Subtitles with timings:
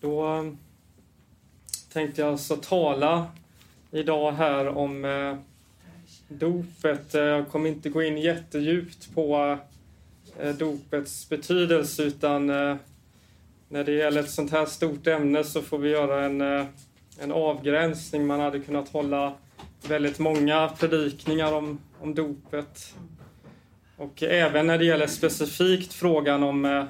[0.00, 0.52] Då eh,
[1.92, 3.26] tänkte jag alltså tala
[3.90, 5.36] idag här om eh,
[6.28, 7.14] dopet.
[7.14, 9.58] Eh, jag kommer inte gå in jättedjupt på
[10.58, 12.46] dopets betydelse utan
[13.68, 16.40] när det gäller ett sånt här stort ämne så får vi göra en,
[17.20, 18.26] en avgränsning.
[18.26, 19.34] Man hade kunnat hålla
[19.88, 22.94] väldigt många predikningar om, om dopet.
[23.96, 26.86] Och även när det gäller specifikt frågan om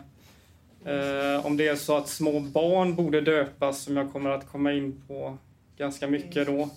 [0.84, 4.72] eh, om det är så att små barn borde döpas, som jag kommer att komma
[4.72, 5.38] in på
[5.76, 6.68] ganska mycket då,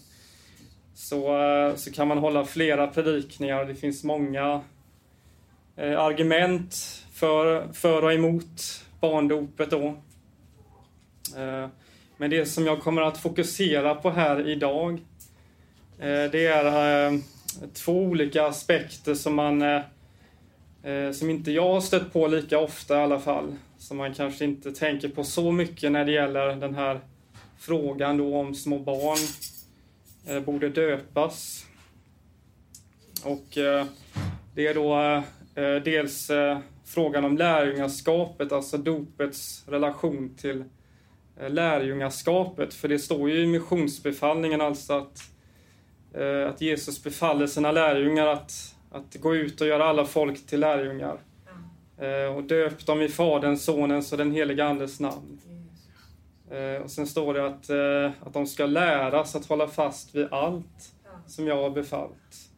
[0.94, 3.66] så, eh, så kan man hålla flera predikningar.
[3.66, 4.61] Det finns många
[5.75, 6.75] eh, argument
[7.11, 9.85] för, för och emot barndopet då.
[11.38, 11.67] Eh,
[12.17, 14.94] men det som jag kommer att fokusera på här idag,
[15.99, 17.20] eh, det är eh,
[17.73, 19.81] två olika aspekter som man eh,
[20.83, 23.55] eh, som inte jag har stött på lika ofta i alla fall
[23.91, 27.00] som man kanske inte tänker på så mycket när det gäller den här
[27.58, 29.17] frågan då om små barn
[30.28, 31.66] eh, borde döpas.
[33.23, 33.86] Och eh,
[34.56, 35.23] det är då eh,
[35.64, 40.64] eh, dels eh, frågan om lärjungaskapet, alltså dopets relation till
[41.39, 42.73] eh, lärjungaskapet.
[42.73, 45.20] För det står ju i missionsbefallningen alltså att,
[46.14, 50.59] eh, att Jesus befaller sina lärjungar att, att gå ut och göra alla folk till
[50.59, 51.20] lärjungar.
[52.02, 55.39] Eh, och döp dem i Faderns, Sonens och den helige Andes namn.
[56.52, 60.27] Eh, och sen står det att, eh, att de ska läras att hålla fast vid
[60.33, 60.93] allt
[61.27, 62.49] som jag har befallt.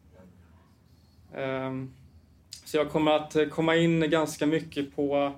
[1.34, 1.94] Ehm,
[2.64, 5.32] så jag kommer att komma in ganska mycket på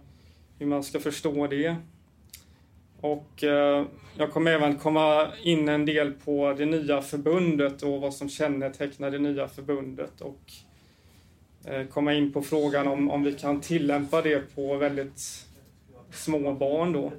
[0.58, 1.76] hur man ska förstå det.
[3.00, 3.42] Och
[4.16, 9.10] jag kommer även komma in en del på det nya förbundet och vad som kännetecknar
[9.10, 10.52] det nya förbundet och
[11.66, 15.46] Eh, komma in på frågan om, om vi kan tillämpa det på väldigt
[16.10, 17.12] små barn då.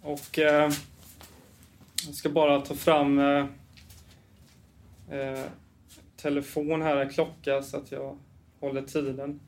[0.00, 0.70] Och eh,
[2.06, 3.46] jag ska bara ta fram eh,
[5.10, 5.44] eh,
[6.16, 8.18] telefon här, klocka, så att jag
[8.60, 9.40] håller tiden.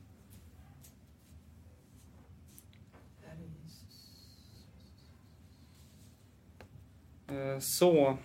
[7.27, 8.17] Eh, så.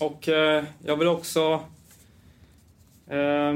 [0.00, 1.60] Och eh, jag vill också
[3.06, 3.54] eh,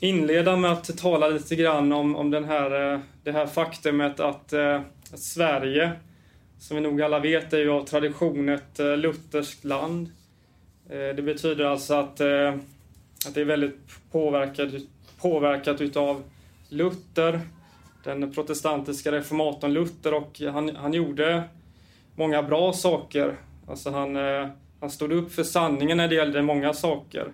[0.00, 4.52] inleda med att tala lite grann om, om den här, eh, det här faktumet att,
[4.52, 5.92] att Sverige,
[6.58, 10.10] som vi nog alla vet, är ju av tradition ett lutherskt land.
[10.88, 12.20] Det betyder alltså att,
[13.26, 13.78] att det är väldigt
[14.12, 14.68] påverkat,
[15.20, 16.22] påverkat utav
[16.68, 17.40] Luther,
[18.04, 21.42] den protestantiska reformatorn Luther och han, han gjorde
[22.16, 23.36] många bra saker.
[23.68, 24.16] Alltså han
[24.84, 27.32] han stod upp för sanningen när det gällde många saker.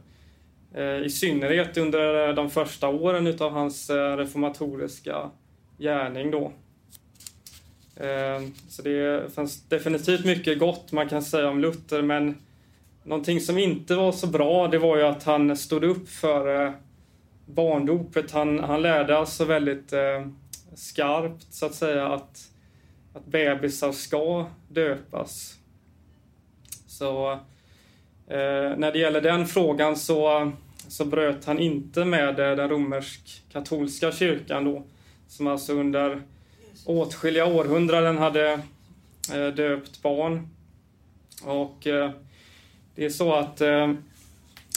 [0.74, 5.30] Eh, I synnerhet under eh, de första åren utav hans eh, reformatoriska
[5.78, 6.52] gärning då.
[8.68, 12.38] Så det fanns definitivt mycket gott man kan säga om Luther, men
[13.02, 16.72] någonting som inte var så bra, det var ju att han stod upp för
[17.46, 18.30] barndopet.
[18.30, 19.92] Han, han lärde alltså väldigt
[20.74, 22.50] skarpt, så att säga, att,
[23.14, 25.59] att bebisar ska döpas.
[27.00, 27.32] Så
[28.26, 30.52] eh, när det gäller den frågan så,
[30.88, 34.82] så bröt han inte med eh, den romersk-katolska kyrkan då,
[35.28, 36.22] som alltså under
[36.86, 38.52] åtskilliga århundraden hade
[39.34, 40.48] eh, döpt barn.
[41.44, 42.10] Och eh,
[42.94, 43.92] det är så att eh,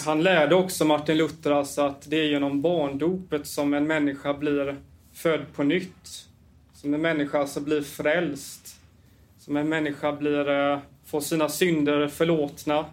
[0.05, 4.75] han lärde också Martin Luther alltså att det är genom barndopet som en människa blir
[5.13, 6.27] född på nytt.
[6.73, 8.79] Som en människa alltså blir frälst.
[9.39, 10.79] Som en människa blir eh,
[11.13, 12.85] får sina synder förlåtna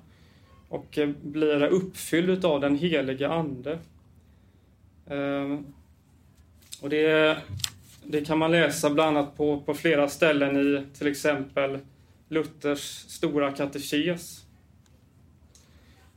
[0.68, 3.78] och eh, blir uppfylld av den helige Ande.
[5.10, 5.66] Ehm,
[6.80, 7.38] och det,
[8.04, 11.78] det kan man läsa bland annat på, på flera ställen i till exempel
[12.28, 14.44] Luthers stora katekes.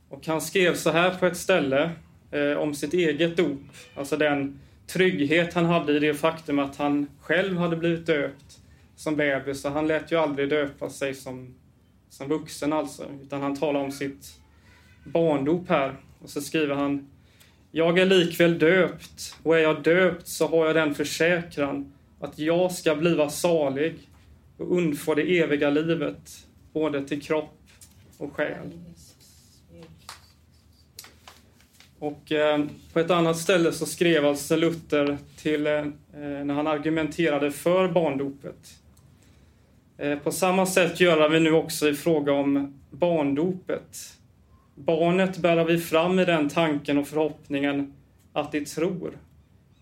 [0.08, 1.90] Och han skrev så här på ett ställe
[2.30, 3.60] eh, om sitt eget dop,
[3.94, 8.60] alltså den trygghet han hade i det faktum att han själv hade blivit döpt
[8.96, 9.60] som bebis.
[9.60, 11.54] Så han lät ju aldrig döpa sig som
[12.14, 14.40] som vuxen alltså, utan han talar om sitt
[15.04, 15.96] barndop här.
[16.22, 17.08] Och så skriver han
[17.70, 22.72] Jag är likväl döpt, och är jag döpt så har jag den försäkran att jag
[22.72, 23.94] ska bliva salig
[24.56, 27.58] och undfå det eviga livet, både till kropp
[28.18, 28.70] och själ.
[31.98, 37.50] Och eh, på ett annat ställe så skrev alltså Luther till, eh, när han argumenterade
[37.50, 38.83] för barndopet
[39.98, 44.18] Eh, på samma sätt gör vi nu också i fråga om barndopet.
[44.74, 47.94] Barnet bär vi fram i den tanken och förhoppningen
[48.32, 49.18] att de tror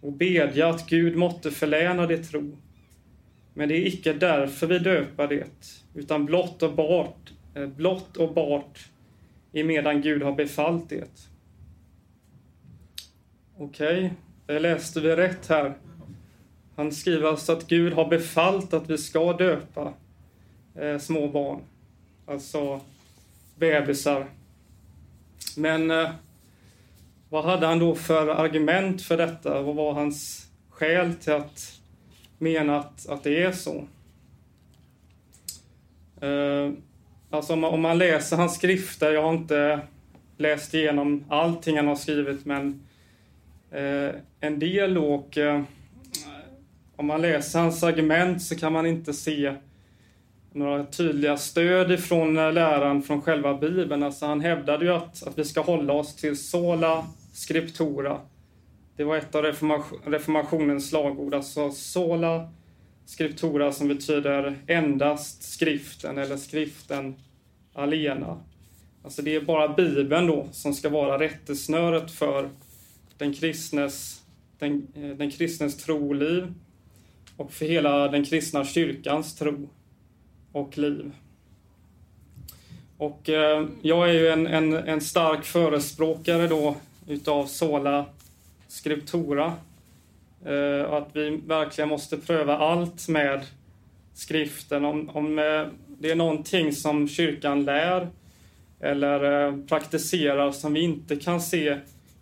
[0.00, 2.56] och bedja att Gud måtte förläna det tro.
[3.54, 8.34] Men det är icke därför vi döpa det, utan blott och bart, eh, blott och
[8.34, 8.88] bart
[9.52, 11.28] i medan Gud har befallt det.
[13.56, 14.12] Okej,
[14.44, 14.58] okay.
[14.58, 15.74] läste vi rätt här?
[16.76, 19.92] Han skriver alltså att Gud har befallt att vi ska döpa
[20.74, 21.60] eh, små barn,
[22.26, 22.80] alltså
[23.56, 24.26] bebisar.
[25.56, 26.10] Men eh,
[27.28, 29.62] vad hade han då för argument för detta?
[29.62, 31.80] Vad var hans skäl till att
[32.38, 33.84] mena att, att det är så?
[36.20, 36.72] Eh,
[37.30, 39.80] alltså om man, om man läser hans skrifter, jag har inte
[40.36, 42.82] läst igenom allting han har skrivit, men
[43.70, 44.10] eh,
[44.40, 45.62] en del och eh,
[46.96, 49.54] om man läser hans argument så kan man inte se
[50.54, 54.02] några tydliga stöd ifrån eh, läran från själva Bibeln.
[54.02, 58.20] Alltså han hävdade ju att, att vi ska hålla oss till sola scriptura.
[58.96, 59.42] Det var ett av
[60.04, 62.48] reformationens slagord, alltså sola
[63.06, 67.14] scriptura som betyder endast skriften eller skriften
[67.74, 68.40] alena.
[69.04, 72.48] Alltså det är bara Bibeln då som ska vara rättesnöret för
[73.18, 74.22] den kristnes,
[74.58, 76.54] den, eh, den kristnes troliv
[77.36, 79.68] och för hela den kristna kyrkans tro
[80.52, 81.12] och liv.
[82.96, 86.76] Och eh, jag är ju en, en, en stark förespråkare då
[87.08, 88.06] utav sola
[88.68, 89.52] scriptura.
[90.44, 93.46] Eh, att vi verkligen måste pröva allt med
[94.14, 94.84] skriften.
[94.84, 98.08] Om, om eh, det är någonting som kyrkan lär
[98.80, 101.78] eller eh, praktiserar som vi inte kan se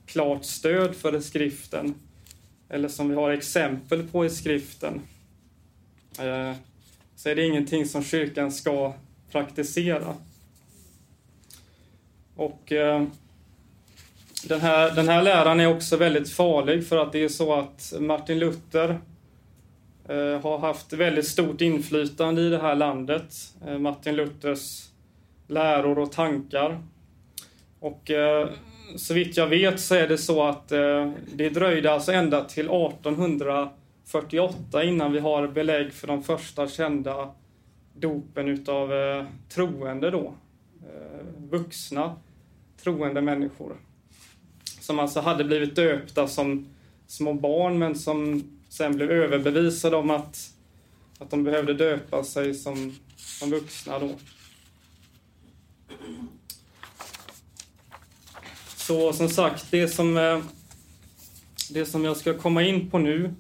[0.06, 1.94] klart stöd för i skriften
[2.69, 5.00] eller som vi har exempel på i skriften
[6.19, 6.55] eh,
[7.21, 8.93] så är det ingenting som kyrkan ska
[9.33, 10.15] praktisera.
[12.37, 13.05] Och eh,
[14.45, 17.93] den här, den här läran är också väldigt farlig för att det är så att
[18.01, 19.01] Martin Luther
[20.09, 23.35] eh, har haft väldigt stort inflytande i det här landet.
[23.67, 24.89] Eh, Martin Luthers
[25.49, 26.83] läror och tankar.
[27.81, 28.49] Och eh,
[28.97, 32.67] så vitt jag vet så är det så att eh, det dröjde alltså ända till
[32.67, 33.71] 1800
[34.11, 37.35] 48 innan vi har belägg för de första kända
[37.95, 40.35] dopen utav eh, troende då.
[40.83, 42.17] Eh, vuxna
[42.83, 43.77] troende människor
[44.81, 46.67] som alltså hade blivit döpta som
[47.07, 50.55] små barn men som sen blev överbevisade om att,
[51.19, 54.11] att de behövde döpa sig som, som vuxna då.
[58.77, 60.41] Så som sagt, det som, eh,
[61.71, 63.35] det som jag ska komma in på nu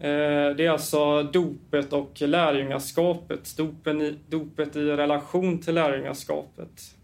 [0.00, 3.56] Eh, det är alltså dopet och lärjungaskapet.
[3.56, 6.94] Dopen i, dopet i relation till lärjungaskapet.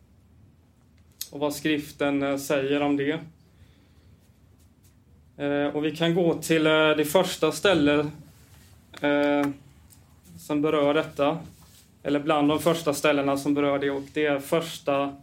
[1.31, 3.21] Och vad skriften eh, säger om det.
[5.37, 8.07] Eh, och vi kan gå till det första stället
[10.39, 11.39] som berör detta.
[12.03, 15.17] Eller bland de första ställena som berör det och det är första,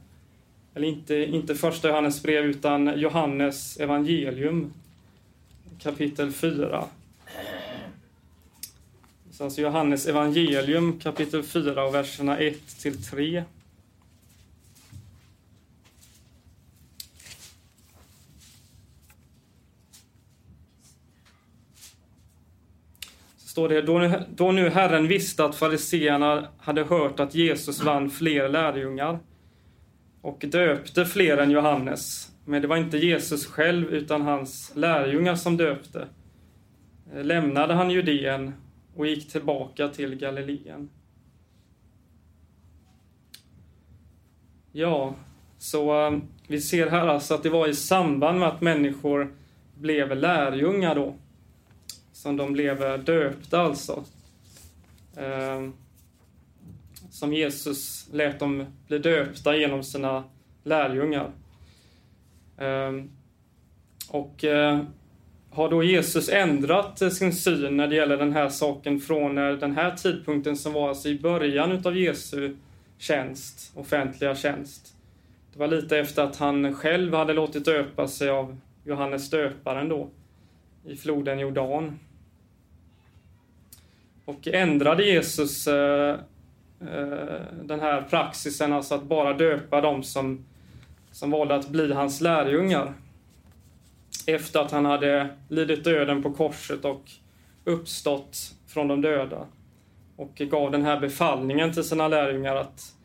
[0.74, 4.74] eller inte, inte första Johannes brev utan Johannes evangelium
[5.79, 6.85] kapitel 4.
[9.31, 13.43] Så alltså Johannes evangelium kapitel 4 och verserna 1 till 3.
[23.37, 28.09] står det, då nu, då nu Herren visste att fariseerna hade hört att Jesus vann
[28.09, 29.19] fler lärjungar
[30.21, 32.31] och döpte fler än Johannes.
[32.45, 36.07] Men det var inte Jesus själv utan hans lärjungar som döpte.
[37.13, 38.53] Lämnade han Judeen
[38.95, 40.89] och gick tillbaka till Galileen.
[44.71, 45.15] Ja,
[45.57, 49.33] så eh, vi ser här alltså att det var i samband med att människor
[49.75, 51.15] blev lärjungar då
[52.12, 54.03] som de blev eh, döpta alltså.
[55.15, 55.69] Eh,
[57.10, 60.24] som Jesus lät dem bli döpta genom sina
[60.63, 61.31] lärjungar.
[64.10, 64.45] Och
[65.51, 69.51] har då Jesus ändrat eh, sin syn när det gäller den här saken från eh,
[69.51, 72.55] den här tidpunkten som var alltså i början utav Jesu
[72.98, 74.93] tjänst, offentliga tjänst.
[75.53, 80.10] Det var lite efter att han själv hade låtit döpa sig av Johannes döparen då
[80.86, 82.00] i floden Jordan.
[84.25, 86.20] Och ändrade Jesus eh,
[86.81, 90.46] eh, den här praxisen, alltså att bara döpa dem som,
[91.12, 92.93] som valde att bli hans lärjungar.
[94.27, 97.11] Efter att han hade lidit döden på korset och
[97.63, 99.47] uppstått från de döda.
[100.15, 102.95] Och gav den här befallningen till sina lärjungar att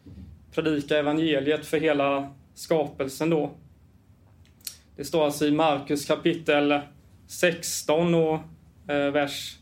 [0.55, 3.51] predika evangeliet för hela skapelsen då.
[4.97, 6.81] Det står alltså i Markus kapitel
[7.27, 8.39] 16 och
[8.89, 9.57] eh, vers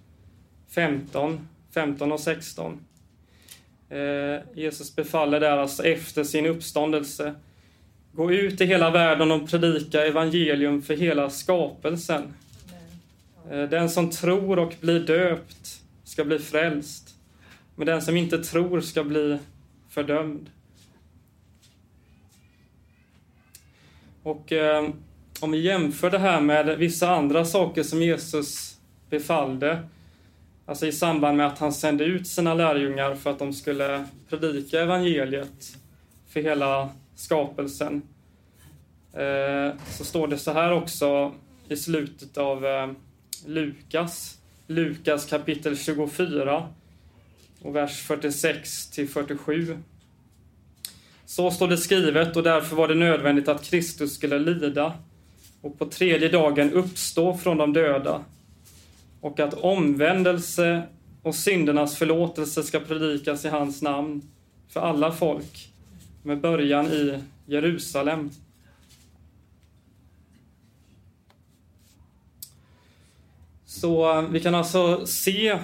[0.74, 2.80] 15 15 och 16.
[3.88, 3.98] Eh,
[4.54, 7.34] Jesus befaller där alltså efter sin uppståndelse.
[8.16, 12.34] Gå ut i hela världen och predika evangelium för hela skapelsen.
[13.50, 17.14] Eh, den som tror och blir döpt ska bli frälst,
[17.76, 19.38] men den som inte tror ska bli
[19.88, 20.50] fördömd.
[24.22, 24.88] Och eh,
[25.40, 28.78] om vi jämför det här med vissa andra saker som Jesus
[29.10, 29.82] befallde,
[30.66, 34.80] alltså i samband med att han sände ut sina lärjungar för att de skulle predika
[34.80, 35.76] evangeliet
[36.28, 38.02] för hela skapelsen,
[39.12, 41.34] eh, så står det så här också
[41.68, 42.90] i slutet av eh,
[43.46, 46.68] Lukas, Lukas kapitel 24
[47.62, 49.78] och vers 46 till 47.
[51.26, 54.92] Så står det skrivet och därför var det nödvändigt att Kristus skulle lida
[55.60, 58.24] och på tredje dagen uppstå från de döda.
[59.20, 60.82] Och att omvändelse
[61.22, 64.22] och syndernas förlåtelse ska predikas i hans namn
[64.68, 65.73] för alla folk
[66.24, 68.30] med början i Jerusalem.
[73.66, 75.58] Så eh, vi kan alltså se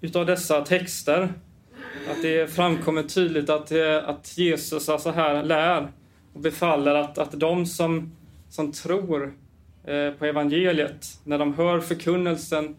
[0.00, 1.32] utav dessa texter
[2.10, 5.88] att det framkommer tydligt att, eh, att Jesus alltså här lär
[6.32, 8.12] och befaller att, att de som,
[8.48, 9.34] som tror
[9.84, 12.76] eh, på evangeliet, när de hör förkunnelsen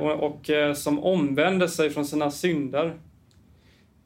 [0.00, 2.94] och, och som omvänder sig från sina synder,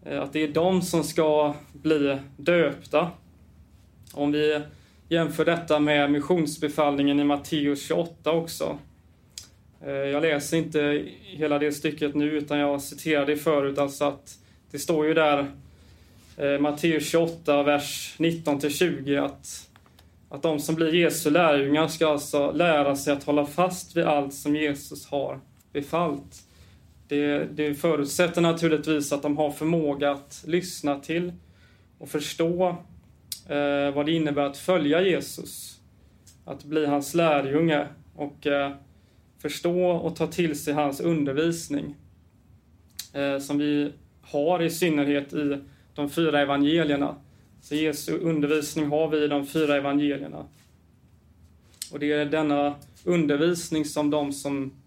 [0.04, 3.10] Eh, att det är de som ska bli döpta.
[4.12, 4.60] Om vi
[5.08, 8.78] jämför detta med missionsbefallningen i Matteus 28 också,
[9.80, 14.38] eh, jag läser inte hela det stycket nu utan jag citerade det förut, alltså att
[14.70, 15.46] det står ju där
[16.36, 19.70] eh, Matteus 28, vers 19-20 att,
[20.28, 24.34] att de som blir Jesu lärjungar ska alltså lära sig att hålla fast vid allt
[24.34, 25.40] som Jesus har
[25.72, 26.42] befallt.
[27.12, 31.32] Det, det förutsätter naturligtvis att de har förmåga att lyssna till
[31.98, 32.68] och förstå
[33.48, 35.80] eh, vad det innebär att följa Jesus,
[36.44, 38.72] att bli hans lärjunge och eh,
[39.38, 41.94] förstå och ta till sig hans undervisning
[43.12, 43.92] eh, som vi
[44.22, 45.58] har i synnerhet i
[45.94, 47.16] de fyra evangelierna.
[47.60, 50.46] Så Jesu undervisning har vi i de fyra evangelierna.
[51.92, 54.81] Och det är denna undervisning som de som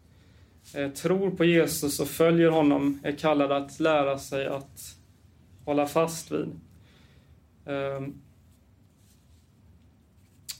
[0.74, 4.96] Eh, tror på Jesus och följer honom är kallade att lära sig att
[5.66, 6.60] hålla fast vid.
[7.66, 8.14] Ehm,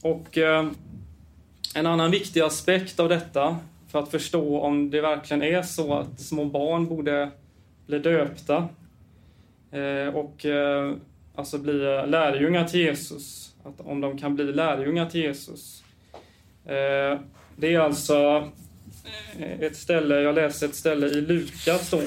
[0.02, 0.68] och eh,
[1.74, 3.56] en annan viktig aspekt av detta
[3.88, 7.30] för att förstå om det verkligen är så att små barn borde
[7.86, 8.68] bli döpta
[9.70, 10.46] eh, och
[11.34, 11.72] alltså bli
[12.06, 13.54] lärjungar till Jesus.
[13.64, 15.84] Att om de kan bli lärjungar till Jesus.
[17.56, 18.50] Det är alltså
[19.38, 22.02] ett ställe, jag läser ett ställe i Lukas då.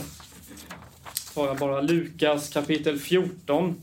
[1.33, 3.81] Tar jag bara Lukas kapitel 14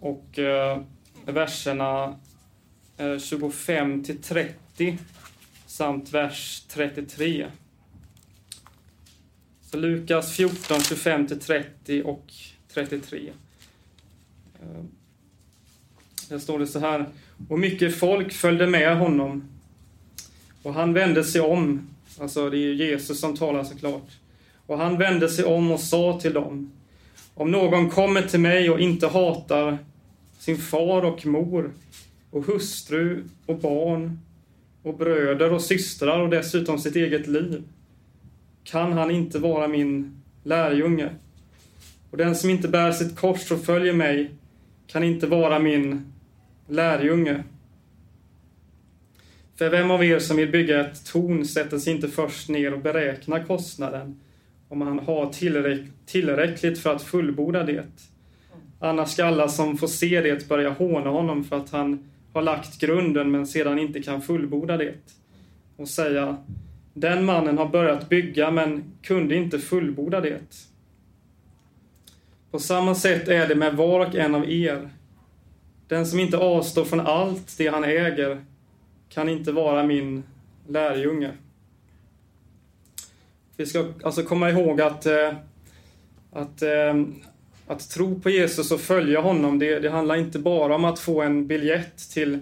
[0.00, 0.80] och eh,
[1.26, 2.18] verserna
[2.96, 4.98] eh, 25 till 30
[5.66, 7.46] samt vers 33.
[9.70, 12.32] Så Lukas 14, 25-30 och
[12.74, 13.32] 33.
[14.62, 14.84] Eh,
[16.28, 17.06] där står det så här.
[17.48, 19.53] Och mycket folk följde med honom.
[20.64, 21.88] Och han vände sig om.
[22.20, 24.10] Alltså det är Jesus som talar såklart.
[24.66, 26.72] Och han vände sig om och sa till dem.
[27.34, 29.78] Om någon kommer till mig och inte hatar
[30.38, 31.70] sin far och mor
[32.30, 34.18] och hustru och barn
[34.82, 37.62] och bröder och systrar och dessutom sitt eget liv
[38.64, 41.08] kan han inte vara min lärjunge.
[42.10, 44.30] Och den som inte bär sitt kors och följer mig
[44.86, 46.12] kan inte vara min
[46.68, 47.42] lärjunge.
[49.58, 52.80] För vem av er som vill bygga ett torn sätter sig inte först ner och
[52.80, 54.20] beräknar kostnaden
[54.68, 57.84] om han har tillräck tillräckligt för att fullborda det.
[58.80, 62.80] Annars ska alla som får se det börja håna honom för att han har lagt
[62.80, 64.94] grunden men sedan inte kan fullborda det.
[65.76, 66.36] Och säga,
[66.94, 70.68] den mannen har börjat bygga men kunde inte fullborda det.
[72.50, 74.90] På samma sätt är det med var och en av er.
[75.88, 78.40] Den som inte avstår från allt det han äger
[79.14, 80.22] kan inte vara min
[80.68, 81.30] lärjunge.
[83.56, 85.32] Vi ska alltså komma ihåg att, eh,
[86.32, 86.94] att eh,
[87.66, 91.22] att tro på Jesus och följa honom, det, det handlar inte bara om att få
[91.22, 92.38] en biljett till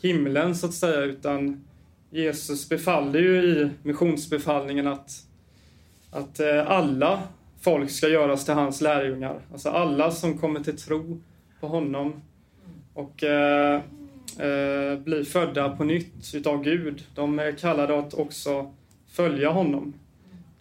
[0.00, 1.64] himlen så att säga, utan
[2.10, 5.10] Jesus befallde ju i missionsbefallningen att,
[6.10, 7.22] att eh, alla
[7.60, 9.40] folk ska göras till hans lärjungar.
[9.52, 11.20] Alltså alla som kommer till tro
[11.60, 12.22] på honom
[12.94, 13.24] och
[14.38, 17.04] eh, blir födda på nytt utav Gud.
[17.14, 18.72] De är kallade att också
[19.08, 19.94] följa honom.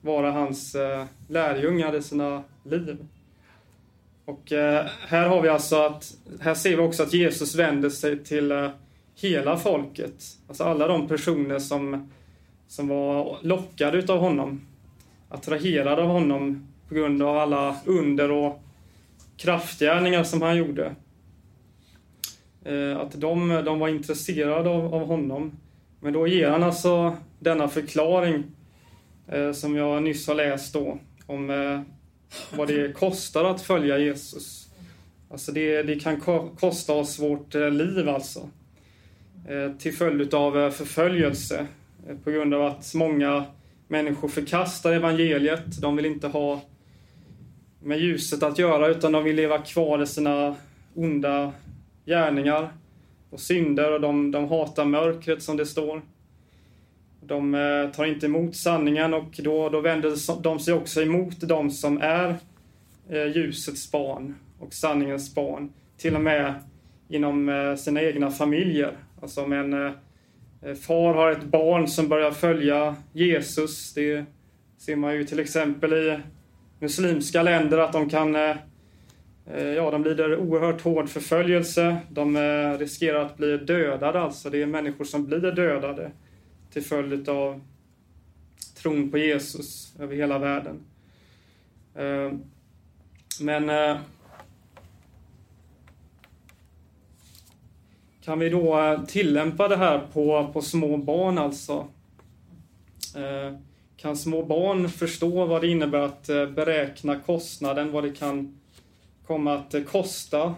[0.01, 2.97] vara hans eh, lärjungar i sina liv.
[4.25, 8.23] Och eh, här har vi alltså att, här ser vi också att Jesus vänder sig
[8.23, 8.69] till eh,
[9.15, 10.23] hela folket.
[10.47, 12.11] Alltså alla de personer som,
[12.67, 14.61] som var lockade utav honom.
[15.29, 18.61] Attraherade av honom på grund av alla under och
[19.37, 20.95] kraftgärningar som han gjorde.
[22.65, 25.51] Eh, att de, de var intresserade av, av honom.
[25.99, 28.43] Men då ger han alltså denna förklaring
[29.27, 31.81] eh, som jag nyss har läst då om eh,
[32.57, 34.69] vad det kostar att följa Jesus.
[35.31, 36.21] Alltså det, det kan
[36.59, 38.49] kosta oss vårt eh, liv alltså.
[39.47, 41.67] Eh, till följd av eh, förföljelse.
[42.23, 43.45] På grund av att många
[43.87, 45.81] människor förkastar evangeliet.
[45.81, 46.61] De vill inte ha
[47.79, 50.55] med ljuset att göra utan de vill leva kvar i sina
[50.95, 51.53] onda
[52.05, 52.69] gärningar
[53.29, 56.01] och synder och de, de hatar mörkret som det står.
[57.21, 61.71] De eh, tar inte emot sanningen och då, då vänder de sig också emot de
[61.71, 62.35] som är
[63.09, 65.73] eh, ljusets barn och sanningens barn.
[65.97, 66.53] Till och med
[67.09, 68.97] inom eh, sina egna familjer.
[69.21, 69.93] Alltså om en
[70.75, 74.25] far har ett barn som börjar följa Jesus, det
[74.77, 76.19] ser man ju till exempel i
[76.79, 78.35] muslimska länder att de kan
[79.47, 81.97] Eh, ja, de lider oerhört hård förföljelse.
[82.09, 84.49] De eh, riskerar att bli dödade, alltså.
[84.49, 86.11] Det är människor som blir dödade
[86.71, 87.61] till följd av
[88.77, 90.79] tron på Jesus över hela världen.
[91.95, 92.31] Eh,
[93.41, 93.97] men
[98.21, 101.87] kan vi då tillämpa det här på, på små barn alltså?
[103.97, 108.59] Kan små barn förstå vad det innebär att beräkna kostnaden, vad det kan
[109.27, 110.55] komma att kosta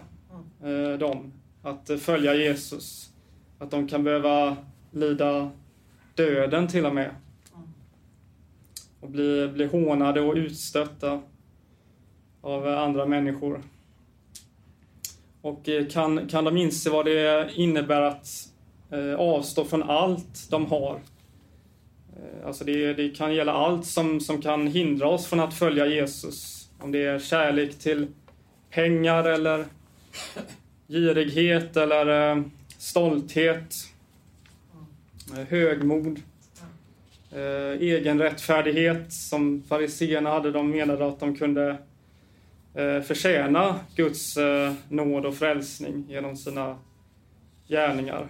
[0.98, 1.32] dem
[1.62, 3.10] att följa Jesus?
[3.58, 4.56] Att de kan behöva
[4.90, 5.50] lida
[6.14, 7.10] döden till och med.
[9.00, 11.20] Och bli, bli hånade och utstötta
[12.40, 13.62] av andra människor.
[15.42, 18.28] Och eh, kan, kan de inse vad det innebär att
[18.90, 21.00] eh, avstå från allt de har?
[22.16, 25.86] Eh, alltså det, det, kan gälla allt som, som kan hindra oss från att följa
[25.86, 26.68] Jesus.
[26.80, 28.06] Om det är kärlek till
[28.70, 29.64] pengar eller
[30.88, 32.42] girighet eller eh,
[32.78, 33.74] stolthet
[35.36, 36.20] eh, högmod,
[37.32, 40.50] eh, egenrättfärdighet som fariseerna hade.
[40.50, 41.78] De menade att de kunde
[43.06, 44.38] förtjäna Guds
[44.88, 46.78] nåd och frälsning genom sina
[47.68, 48.28] gärningar.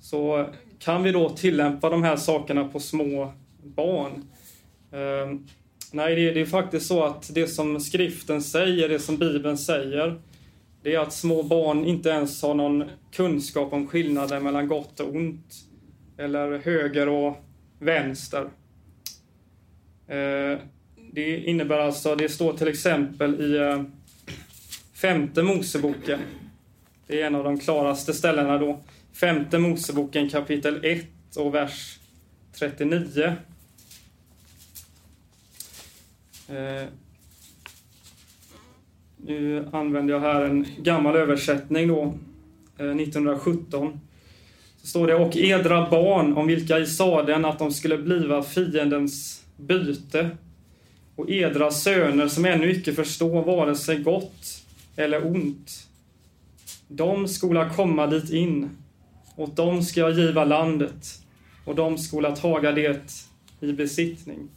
[0.00, 0.46] Så
[0.78, 4.24] kan vi då tillämpa de här sakerna på små barn?
[5.94, 10.20] Nej, det, det är faktiskt så att det som skriften säger, det som Bibeln säger,
[10.82, 15.14] det är att små barn inte ens har någon kunskap om skillnaden mellan gott och
[15.14, 15.54] ont.
[16.18, 17.36] Eller höger och
[17.78, 18.42] vänster.
[20.08, 20.58] Eh,
[21.12, 23.82] det innebär alltså, det står till exempel i eh,
[24.94, 26.20] femte Moseboken.
[27.06, 28.80] Det är en av de klaraste ställena då.
[29.20, 31.98] Femte Moseboken kapitel 1 och vers
[32.58, 33.36] 39.
[36.52, 36.88] Eh,
[39.16, 42.14] nu använder jag här en gammal översättning då,
[42.78, 44.00] eh, 1917.
[44.80, 49.44] Så står det, och edra barn om vilka i saden att de skulle bliva fiendens
[49.56, 50.30] byte
[51.16, 54.64] och edra söner som ännu icke förstår vare sig gott
[54.96, 55.88] eller ont.
[56.88, 58.70] De skola komma dit in,
[59.34, 61.22] och de ska jag giva landet,
[61.64, 63.24] och de skola taga det
[63.60, 64.48] i besittning.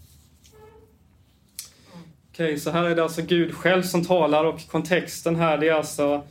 [2.36, 5.68] Okej, okay, så här är det alltså Gud själv som talar och kontexten här det
[5.68, 6.24] är alltså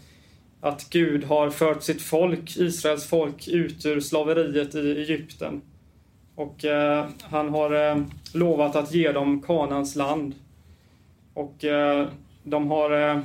[0.60, 5.62] att Gud har fört sitt folk, Israels folk, ut ur slaveriet i Egypten.
[6.34, 8.02] Och eh, han har eh,
[8.34, 10.34] lovat att ge dem Kanans land.
[11.34, 12.08] Och eh,
[12.42, 13.22] de har, eh,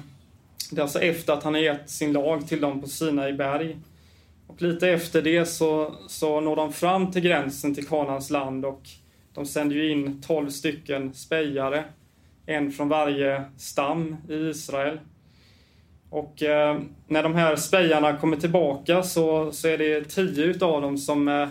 [0.72, 3.78] det är alltså efter att han har gett sin lag till dem på Sinai berg.
[4.48, 8.82] Och lite efter det så, så når de fram till gränsen till Kanans land och
[9.34, 11.84] de sänder ju in tolv stycken spejare
[12.50, 15.00] en från varje stam i Israel.
[16.10, 20.98] Och eh, när de här spejarna kommer tillbaka så, så är det tio utav dem
[20.98, 21.48] som eh,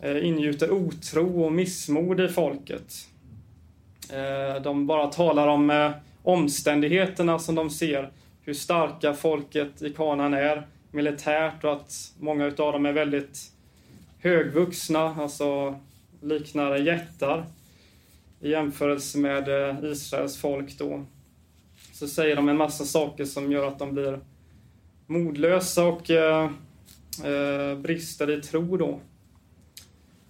[0.00, 2.94] eh, ingjuter otro och missmod i folket.
[4.12, 5.90] Eh, de bara talar om eh,
[6.22, 8.10] omständigheterna som de ser,
[8.42, 13.52] hur starka folket i Kanaan är militärt och att många utav dem är väldigt
[14.18, 15.80] högvuxna, alltså
[16.20, 17.44] liknar jättar
[18.40, 21.04] i jämförelse med eh, Israels folk då.
[21.92, 24.20] Så säger de en massa saker som gör att de blir
[25.06, 26.50] modlösa och eh,
[27.24, 29.00] eh, brister i tro då.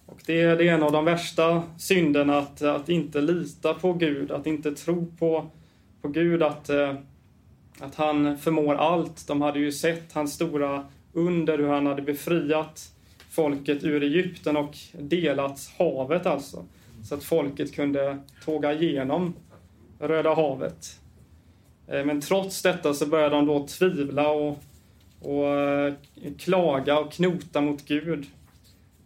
[0.05, 3.93] Och det, är, det är en av de värsta synderna, att, att inte lita på
[3.93, 5.49] Gud, att inte tro på,
[6.01, 6.95] på Gud, att, eh,
[7.79, 9.27] att han förmår allt.
[9.27, 12.91] De hade ju sett hans stora under, hur han hade befriat
[13.29, 16.65] folket ur Egypten och delat havet alltså.
[17.07, 19.33] Så att folket kunde tåga igenom
[19.99, 20.99] Röda havet.
[21.87, 24.57] Eh, men trots detta så började de då tvivla och,
[25.21, 25.93] och eh,
[26.37, 28.25] klaga och knota mot Gud.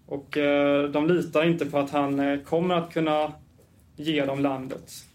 [0.05, 3.33] Och eh, de litar inte på att han kommer att kunna
[3.95, 5.05] ge dem landet.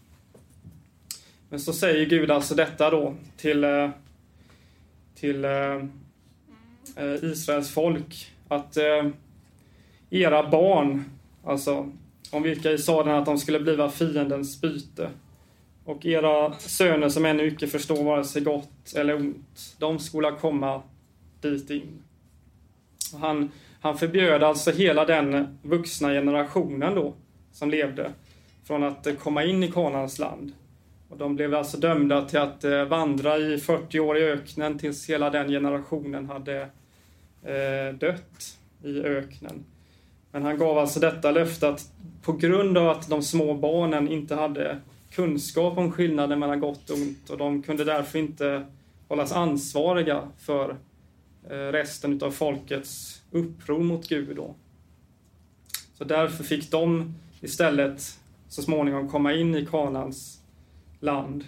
[1.49, 3.65] Men så säger Gud alltså detta då till,
[5.15, 5.45] till
[7.21, 8.77] Israels folk att
[10.09, 11.05] era barn,
[11.43, 11.91] alltså
[12.31, 15.09] om vilka i saden att de skulle bliva fiendens byte,
[15.85, 20.81] och era söner som ännu icke förstår vare sig gott eller ont, de skola komma
[21.41, 22.03] dit in.
[23.13, 27.13] Och han, han förbjöd alltså hela den vuxna generationen då,
[27.51, 28.11] som levde,
[28.63, 30.51] från att komma in i Kanans land.
[31.09, 35.09] Och de blev alltså dömda till att eh, vandra i 40 år i öknen tills
[35.09, 36.61] hela den generationen hade
[37.43, 39.65] eh, dött i öknen.
[40.31, 44.35] Men han gav alltså detta löfte att på grund av att de små barnen inte
[44.35, 44.79] hade
[45.11, 48.65] kunskap om skillnaden mellan gott och ont och de kunde därför inte
[49.07, 50.77] hållas ansvariga för
[51.49, 54.35] eh, resten av folkets uppror mot Gud.
[54.35, 54.55] Då.
[55.97, 60.41] Så därför fick de istället så småningom komma in i Kanans
[60.99, 61.43] land.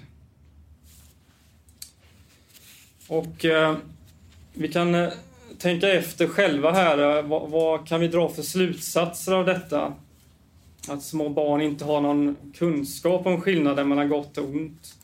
[3.07, 3.77] Och eh,
[4.53, 5.09] vi kan eh,
[5.59, 7.17] tänka efter själva här.
[7.17, 9.93] Eh, vad, vad, kan vi dra för slutsatser av detta?
[10.87, 14.95] Att små barn inte har någon kunskap om skillnaden mellan gott och ont.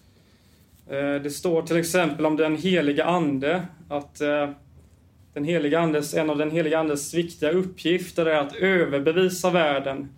[0.90, 4.50] Eh, det står till exempel om den heliga Ande att eh,
[5.34, 10.10] den heliga andes, en av den heliga Andes viktiga uppgifter är att överbevisa världen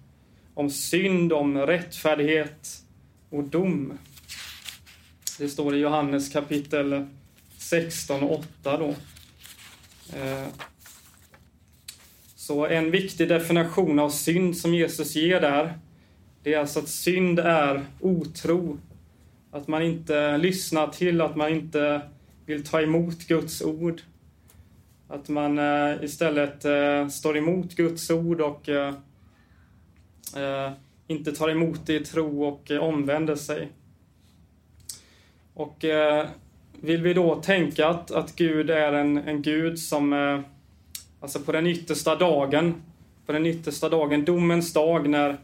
[0.54, 2.84] om synd, om rättfärdighet
[3.30, 3.94] och dom.
[5.40, 7.06] Det står i Johannes kapitel
[7.58, 8.96] 16 och 8 då.
[10.14, 10.48] Eh,
[12.36, 15.74] Så en viktig definition av synd som Jesus ger där,
[16.44, 18.78] det är alltså att synd är otro.
[19.52, 22.02] Att man inte lyssnar till, att man inte
[22.46, 24.02] vill ta emot Guds ord.
[25.08, 28.70] Att man eh, istället eh, står emot Guds ord och
[31.08, 33.68] inte tar emot det i tro och omvänder sig.
[35.54, 35.86] Och
[36.82, 40.40] vill vi då tänka att, att Gud är en, en Gud som eh,
[41.20, 42.82] Alltså på den yttersta dagen,
[43.26, 45.38] på den yttersta dagen, domens dag när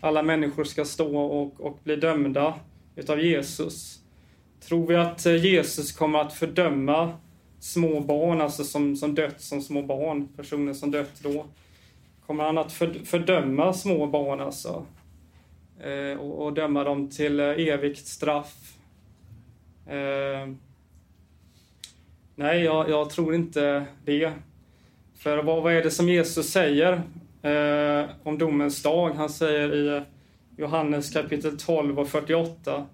[0.00, 2.54] alla människor ska stå och, och bli dömda
[2.96, 4.00] utav Jesus.
[4.60, 7.12] Tror vi att eh, Jesus kommer att fördöma
[7.60, 11.46] små barn, alltså som, som dött som små barn, personer som dött då?
[12.26, 12.72] Kommer han att
[13.04, 14.86] fördöma små barn alltså?
[15.80, 18.74] Eh, och, och, döma dem till eh, evigt straff?
[19.86, 20.54] Eh,
[22.40, 24.32] nej, jag, jag tror inte det.
[25.18, 26.92] För vad, vad är det som Jesus säger
[27.42, 29.10] eh, om domens dag?
[29.10, 30.02] Han säger i
[30.56, 32.86] Johannes kapitel 12 och 48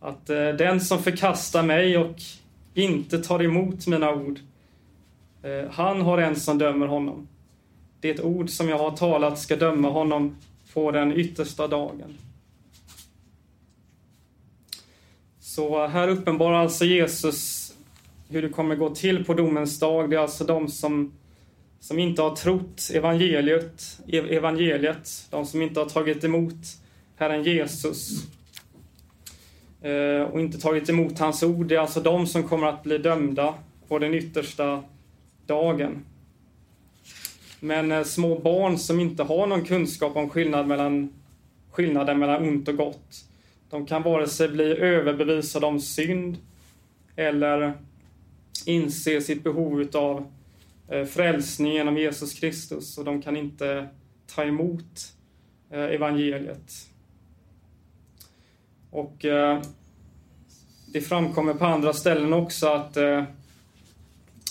[0.00, 2.16] att eh, den som förkastar mig och
[2.74, 4.38] inte tar emot mina ord,
[5.42, 7.28] eh, han har en som dömer honom.
[8.00, 10.36] Det ord som jag har talat ska döma honom
[10.74, 12.14] på den yttersta dagen.
[15.40, 17.65] Så här uppenbarar alltså Jesus
[18.28, 20.10] hur det kommer gå till på domens dag.
[20.10, 21.12] Det är alltså de som
[21.80, 26.54] som inte har trott evangeliet, evangeliet, de som inte har tagit emot
[27.16, 28.26] Herren Jesus
[29.82, 32.98] eh, och inte tagit emot hans ord, det är alltså de som kommer att bli
[32.98, 33.54] dömda
[33.88, 34.82] på den yttersta
[35.46, 36.04] dagen.
[37.60, 41.12] Men eh, små barn som inte har någon kunskap om skillnad mellan,
[41.70, 43.24] skillnaden mellan ont och gott,
[43.70, 46.36] de kan vare sig bli överbevisade om synd
[47.16, 47.74] eller
[48.66, 50.26] inse sitt behov av
[50.88, 53.88] eh, frälsning genom Jesus Kristus och de kan inte
[54.34, 55.12] ta emot
[55.70, 56.72] eh, evangeliet.
[58.90, 59.62] Och eh,
[60.92, 62.96] det framkommer på andra ställen också att,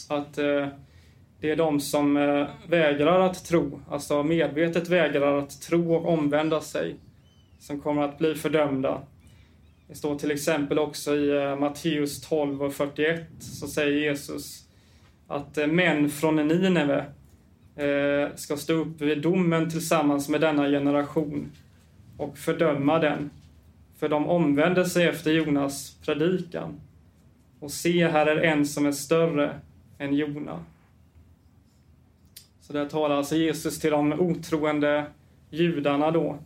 [0.08, 0.34] att
[1.40, 2.14] det är de som
[2.68, 6.96] vägrar att tro, alltså medvetet vägrar att tro och omvända sig,
[7.60, 9.02] som kommer att bli fördömda.
[9.88, 14.66] Det står till exempel också i eh, Matteus 12 och 41, så säger Jesus
[15.28, 17.06] att eh, män från Nineve
[17.76, 21.52] eh, ska stå upp vid domen tillsammans med denna generation
[22.18, 23.30] och fördöma den.
[24.00, 26.82] För de omvände sig efter Jonas predikan.
[27.60, 29.60] Och se, här är en som är större
[29.98, 30.60] än Jona.
[32.62, 35.06] Så där talar alltså Jesus till de otroende
[35.50, 36.38] judarna då.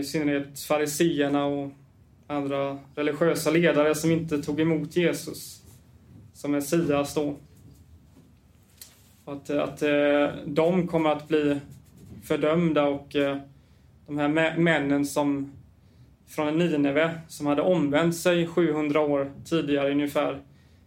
[0.00, 1.72] I synnerhet fariseerna och
[2.28, 5.62] andra religiösa ledare som inte tog emot Jesus
[6.34, 7.36] som Messias då.
[9.24, 11.60] Att, att eh, de kommer att bli
[12.24, 13.36] fördömda och eh,
[14.06, 15.52] de här männen som
[16.26, 20.40] från Nineve som hade omvänt sig 700 år tidigare ungefär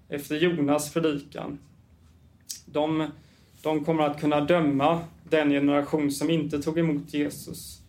[0.09, 1.59] efter Jonas predikan.
[2.65, 3.07] De,
[3.61, 4.99] de kommer att kunna döma
[5.29, 7.80] den generation som inte tog emot Jesus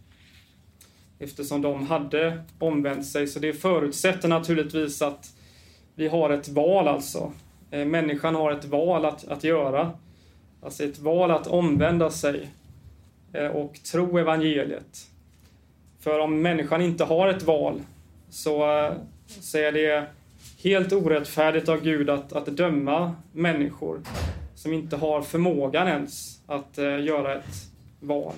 [1.22, 3.26] eftersom de hade omvänt sig.
[3.26, 5.35] Så det förutsätter naturligtvis att
[5.94, 7.32] vi har ett val alltså.
[7.70, 9.92] Eh, människan har ett val att, att göra.
[10.62, 12.50] Alltså ett val att omvända sig
[13.32, 15.06] eh, och tro evangeliet.
[16.00, 17.80] För om människan inte har ett val
[18.30, 18.92] så, eh,
[19.26, 20.06] så är det
[20.62, 24.00] helt orättfärdigt av Gud att, att döma människor
[24.54, 28.35] som inte har förmågan ens att göra ett val.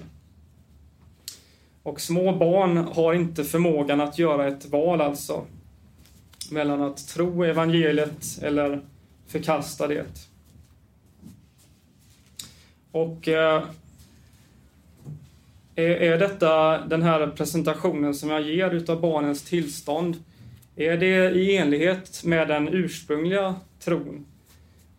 [1.84, 5.44] Och små barn har inte förmågan att göra ett val alltså.
[6.50, 8.80] Mellan att tro evangeliet eller
[9.26, 10.06] förkasta det.
[12.90, 13.62] Och eh,
[15.74, 20.16] är detta den här presentationen som jag ger utav barnens tillstånd,
[20.76, 24.26] är det i enlighet med den ursprungliga tron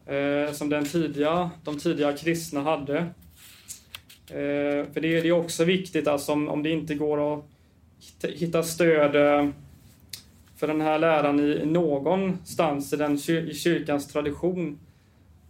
[0.06, 3.06] eh, som den tidiga, de tidiga kristna hade?
[4.30, 7.46] Eh, för det, är också viktigt alltså om, om det inte går att
[8.22, 9.50] hitta stöd eh,
[10.56, 14.80] för den här läran i någonstans i, den, i kyrkans tradition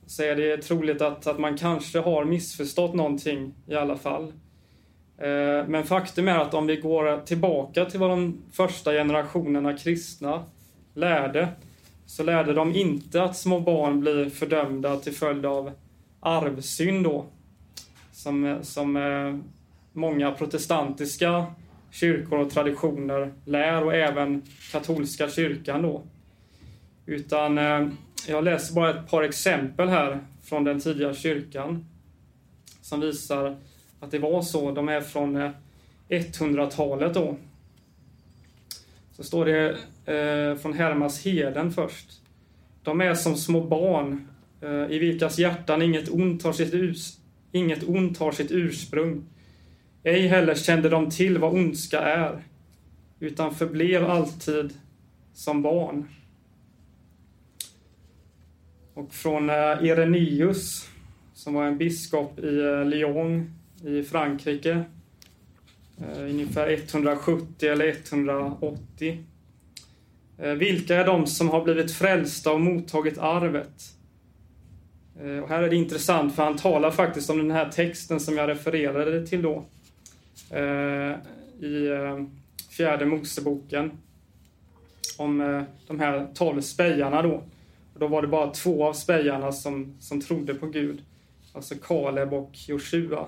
[0.06, 4.24] så är det troligt att, att man kanske har missförstått någonting i alla fall.
[5.18, 10.44] Eh, men faktum är att om vi går tillbaka till vad de första generationerna kristna
[10.94, 11.48] lärde
[12.06, 15.72] så lärde de inte att små barn blir fördömda till följd av
[16.20, 17.26] arvsynd då,
[18.16, 19.36] som, som eh,
[19.94, 21.46] många protestantiska
[21.92, 26.04] kyrkor och traditioner lär och även katolska kyrkan då.
[27.06, 27.88] Utan eh,
[28.28, 31.86] jag läser bara ett par exempel här från den tidiga kyrkan
[32.82, 33.58] som visar
[34.00, 34.72] att det var så.
[34.72, 35.52] De är från eh,
[36.10, 37.38] 100-talet då.
[39.12, 39.70] Så står det
[40.14, 42.22] eh, från Hermas Heden först.
[42.84, 44.28] De är som små barn
[44.62, 46.74] eh, i vilkas hjärtan inget ont har sitt
[47.56, 49.24] Inget ont har sitt ursprung.
[50.04, 52.44] Ej heller kände de till vad ondska är,
[53.20, 54.74] utan förblev alltid
[55.34, 56.08] som barn.
[58.94, 60.90] Och från eh, Irenaeus,
[61.34, 63.54] som var en biskop i eh, Lyon
[63.86, 64.84] i Frankrike,
[65.98, 69.24] eh, ungefär 170 eller 180.
[70.38, 73.95] Eh, vilka är de som har blivit frälsta och mottagit arvet?
[75.22, 78.38] Eh, och här är det intressant för han talar faktiskt om den här texten som
[78.38, 79.66] jag refererade till då.
[80.50, 81.16] Eh,
[81.60, 82.26] I eh,
[82.70, 83.92] fjärde Moseboken.
[85.18, 87.44] Om de här tolv spejarna då.
[87.94, 91.02] Och då var det bara två av spejarna som, som trodde på Gud.
[91.54, 93.26] Alltså Kaleb och Joshua.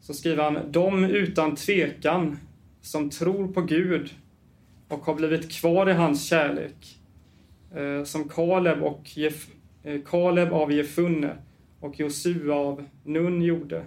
[0.00, 2.38] Så skriver han, de utan tvekan
[2.82, 4.14] som tror på Gud
[4.88, 6.98] och har blivit kvar i hans kärlek.
[8.04, 9.46] Som Kaleb och Jef
[9.84, 11.36] Eh, Kaleb av Jefunne
[11.80, 13.84] och Josua av Nun gjorde.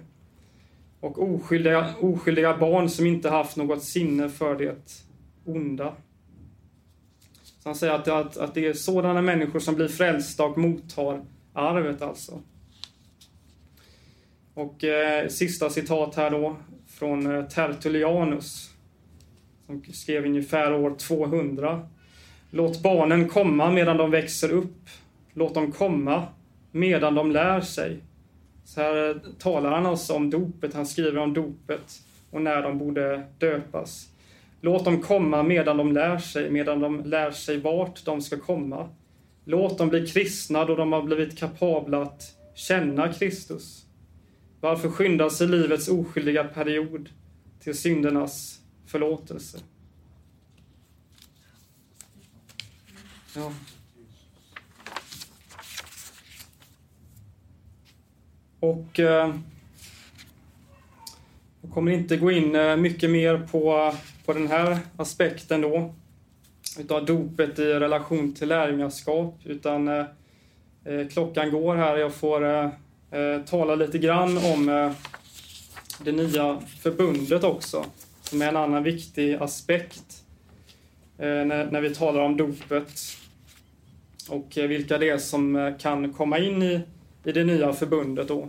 [1.00, 5.02] Och oskyldiga, oskyldiga barn som inte haft något sinne för det
[5.44, 5.94] onda.
[7.42, 11.24] Så han säger att, att, att det är sådana människor som blir frälsta och mottar
[11.52, 12.40] arvet alltså.
[14.54, 16.56] Och eh, sista citat här då
[16.86, 18.70] från eh, Tertullianus
[19.66, 21.88] som skrev ungefär år 200.
[22.50, 24.88] Låt barnen komma medan de växer upp
[25.38, 26.26] Låt dem komma
[26.72, 28.00] medan de lär sig.
[28.64, 33.26] Så här talar han alltså om dopet, han skriver om dopet och när de borde
[33.38, 34.08] döpas.
[34.60, 38.88] Låt dem komma medan de lär sig, medan de lär sig vart de ska komma.
[39.44, 42.22] Låt dem bli kristna då de har blivit kapabla att
[42.54, 43.86] känna Kristus.
[44.60, 47.08] Varför skynda sig livets oskyldiga period
[47.60, 49.58] till syndernas förlåtelse?
[53.36, 53.52] Ja.
[58.60, 59.34] Och eh,
[61.62, 63.94] jag kommer inte gå in eh, mycket mer på,
[64.24, 65.94] på den här aspekten då
[66.78, 70.04] utav dopet i relation till lärjungaskap utan eh,
[70.84, 71.96] eh, klockan går här.
[71.96, 72.70] Jag får eh,
[73.10, 74.92] eh, tala lite grann om eh,
[76.04, 77.84] det nya förbundet också
[78.22, 80.22] som är en annan viktig aspekt
[81.18, 82.92] eh, när, när vi talar om dopet
[84.28, 86.80] och vilka det är som kan komma in i
[87.28, 88.48] i det nya förbundet då.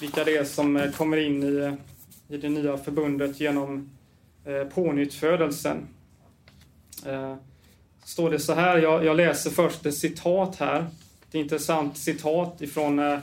[0.00, 1.74] vilka det är som eh, kommer in i, eh,
[2.28, 3.90] i det nya förbundet genom
[4.44, 5.88] eh, pånyttfödelsen.
[7.06, 7.34] Eh,
[8.04, 10.86] står det så här, jag, jag, läser först ett citat här.
[11.28, 13.18] Ett intressant citat ifrån eh,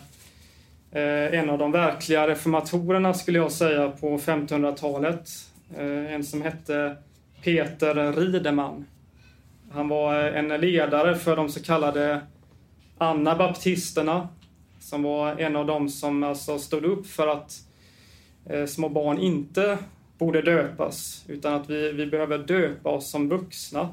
[0.91, 5.29] eh en av de verkliga reformatorerna skulle jag säga på 1500-talet.
[5.77, 6.95] Eh, en som hette
[7.43, 8.85] Peter Rideman.
[9.71, 12.21] Han var en ledare för de så kallade
[12.97, 14.27] Anabaptisterna
[14.79, 17.61] som var en av dem som alltså stod upp för att
[18.45, 19.77] eh, små barn inte
[20.17, 23.89] borde döpas utan att vi, vi behöver döpa oss som vuxna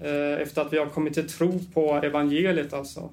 [0.00, 3.10] eh, efter att vi har kommit till tro på evangeliet alltså.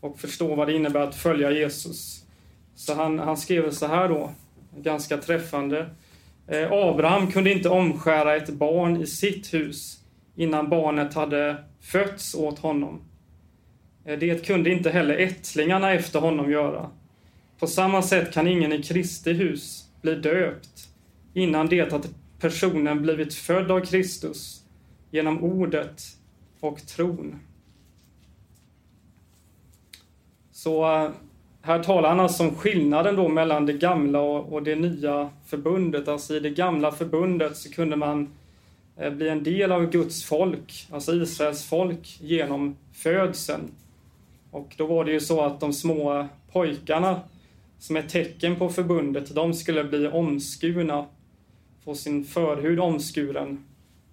[0.00, 2.24] Och förstå vad det innebär att följa Jesus.
[2.74, 4.32] Så han, han skrev så här då,
[4.76, 5.90] ganska träffande.
[6.46, 9.98] Eh, Abraham kunde inte omskära ett barn i sitt hus
[10.36, 13.00] innan barnet hade fötts åt honom.
[14.08, 16.90] Eh, det kunde inte heller ättlingarna efter honom göra.
[17.58, 20.88] På samma sätt kan ingen i Kristi hus bli döpt
[21.34, 24.62] innan det att personen blivit född av Kristus
[25.10, 26.02] genom ordet
[26.60, 27.40] och tron.
[30.52, 31.10] Så eh,
[31.62, 36.08] här talar han alltså om skillnaden då mellan det gamla och det nya förbundet.
[36.08, 38.28] Alltså i det gamla förbundet så kunde man
[38.96, 43.70] eh, bli en del av Guds folk, alltså Israels folk, genom födseln.
[44.58, 47.20] Och då var det ju så att de små pojkarna,
[47.78, 51.06] som är tecken på förbundet, de skulle bli omskurna,
[51.84, 53.64] få sin förhud omskuren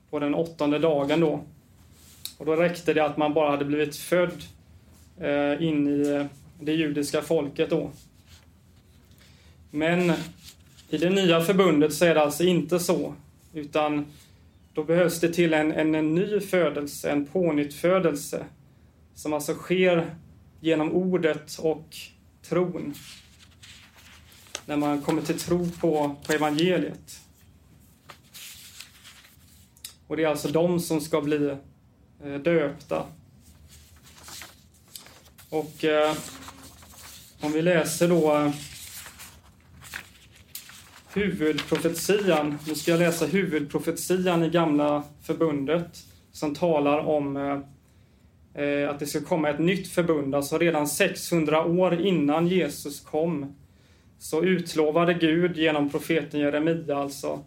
[0.10, 1.44] på den åttonde dagen då.
[2.38, 4.44] Och då räckte det att man bara hade blivit född
[5.20, 6.26] eh, in i eh,
[6.60, 7.90] det judiska folket då.
[9.72, 10.14] Men
[10.90, 13.14] i det nya förbundet så är det alltså inte så,
[13.54, 14.06] utan
[14.74, 18.46] då behövs det till en, en, en ny födelse, en pånyttfödelse,
[19.16, 20.16] som alltså sker
[20.66, 21.98] genom ordet och
[22.42, 22.94] tron.
[24.66, 27.22] När man kommer till tro på, på evangeliet.
[30.08, 31.58] Och det är alltså de som ska bli
[32.24, 33.06] eh, döpta.
[35.50, 36.16] Och eh,
[37.40, 38.52] om vi läser då eh,
[41.14, 42.60] huvudprofetian.
[42.68, 47.60] Nu ska jag läsa huvudprofetian i Gamla förbundet som talar om Eh,
[48.56, 50.36] Eh, att det ska komma ett nytt förbund.
[50.36, 53.56] Alltså redan 600 år innan Jesus kom
[54.18, 57.44] så utlovade Gud genom profeten Jeremia alltså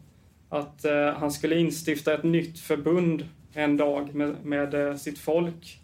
[0.48, 5.80] att eh, han skulle instifta ett nytt förbund en dag med, med eh, sitt folk.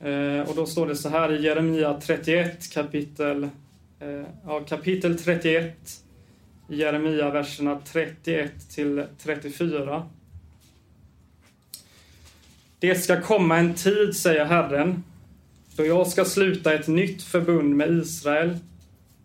[0.00, 3.48] Eh, och då står det så här i Jeremia 31 kapitel,
[4.00, 5.74] eh, ja, kapitel 31
[6.68, 10.02] i Jeremia verserna 31 till 34.
[12.80, 15.04] Det ska komma en tid, säger Herren,
[15.76, 18.58] då jag ska sluta ett nytt förbund med Israel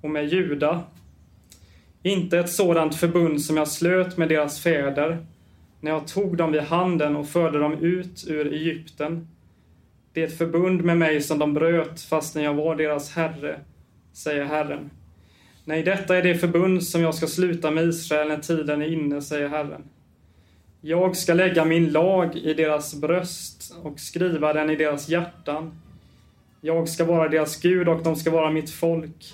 [0.01, 0.83] och med Juda.
[2.03, 5.25] Inte ett sådant förbund som jag slöt med deras fäder
[5.81, 9.27] när jag tog dem vid handen och förde dem ut ur Egypten.
[10.13, 13.59] Det är ett förbund med mig som de bröt fastän jag var deras herre,
[14.13, 14.89] säger Herren.
[15.65, 19.21] Nej, detta är det förbund som jag ska sluta med Israel när tiden är inne,
[19.21, 19.83] säger Herren.
[20.85, 25.71] Jag ska lägga min lag i deras bröst och skriva den i deras hjärtan.
[26.61, 29.33] Jag ska vara deras Gud och de ska vara mitt folk.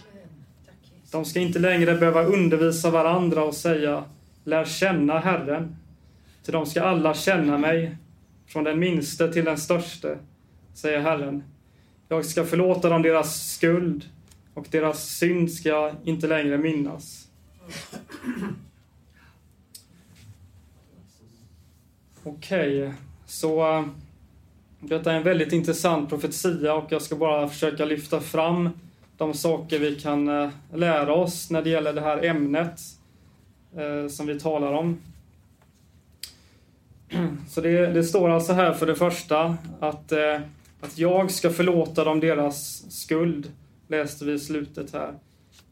[1.12, 4.04] De ska inte längre behöva undervisa varandra och säga
[4.44, 5.76] Lär känna Herren.
[6.44, 7.98] Till de ska alla känna mig,
[8.48, 10.18] från den minste till den störste,
[10.74, 11.44] säger Herren.
[12.08, 14.06] Jag ska förlåta dem deras skuld
[14.54, 17.28] och deras synd ska inte längre minnas.
[22.30, 22.94] Okej, okay.
[23.26, 23.86] så eh,
[24.80, 28.70] detta är en väldigt intressant profetia och jag ska bara försöka lyfta fram
[29.18, 32.82] de saker vi kan eh, lära oss när det gäller det här ämnet
[33.76, 34.98] eh, som vi talar om.
[37.50, 40.12] Så det, det, står alltså här för det första att,
[40.82, 43.52] att jag ska förlåta dem deras skuld,
[43.88, 45.14] läste vi i slutet här.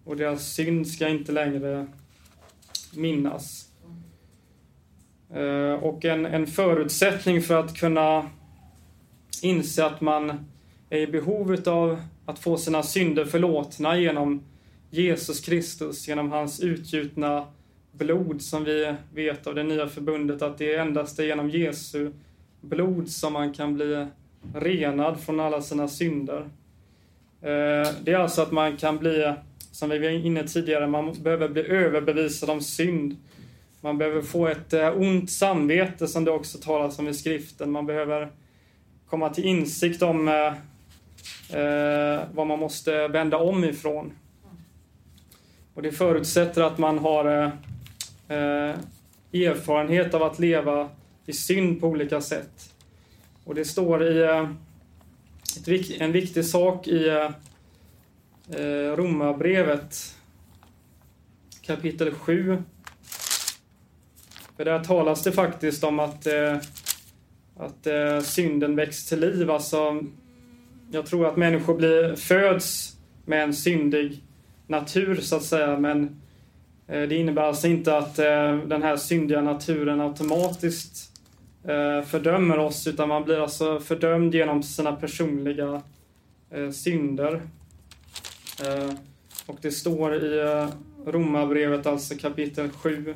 [0.03, 1.87] Och deras synd ska inte längre
[2.93, 3.66] minnas.
[5.33, 8.29] Eh, och en, en förutsättning för att kunna
[9.41, 10.45] inse att man
[10.89, 14.43] är i behov av att få sina synder förlåtna genom
[14.89, 17.47] Jesus Kristus, genom hans utgjutna
[17.91, 22.11] blod som vi vet av det nya förbundet att det är endast genom Jesu
[22.61, 24.07] blod som man kan bli
[24.53, 26.39] renad från alla sina synder.
[27.41, 29.33] Eh, det är alltså att man kan bli,
[29.71, 33.15] som vi var inne tidigare, man behöver bli överbevisad om synd.
[33.81, 37.71] Man behöver få ett eh, ont samvete som det också talas om i skriften.
[37.71, 38.31] Man behöver
[39.05, 40.53] komma till insikt om eh,
[41.59, 44.11] eh, vad man måste vända om ifrån.
[45.73, 47.51] Och det förutsätter att man har eh,
[48.37, 48.75] eh
[49.33, 50.89] erfarenhet av att leva
[51.25, 52.73] i synd på olika sätt.
[53.43, 54.49] Och det står i eh,
[55.67, 57.31] ett, en viktig sak i eh,
[58.59, 60.15] eh Romarbrevet
[61.61, 62.63] kapitel 7.
[64.57, 66.57] För där talas det faktiskt om att, eh,
[67.57, 69.51] att eh, synden väcks till liv.
[69.51, 70.03] Alltså,
[70.91, 74.23] jag tror att människor blir, föds med en syndig
[74.67, 76.21] natur så att säga, men
[76.87, 81.11] eh, det innebär alltså inte att eh, den här syndiga naturen automatiskt
[81.63, 85.81] eh, fördömer oss, utan man blir alltså fördömd genom sina personliga
[86.51, 87.41] eh, synder.
[88.65, 88.93] Eh,
[89.45, 90.69] och det står i eh,
[91.05, 93.15] Romarbrevet, alltså kapitel 7.